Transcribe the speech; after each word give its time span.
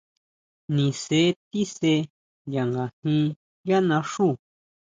Nise 0.73 1.19
tíse 1.49 1.93
ya 2.53 2.63
ngajín 2.71 3.19
yá 3.67 3.77
naxú. 3.87 4.27